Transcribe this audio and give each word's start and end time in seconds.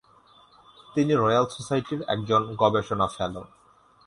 তিনি 0.95 1.13
রয়াল 1.13 1.45
সোসাইটির 1.47 2.01
একজন 2.07 2.41
গবেষণা 2.55 3.07
ফেলো। 3.07 3.41